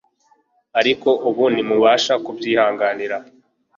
[0.79, 3.17] ariko ubu ntimubasha kubyihanganira.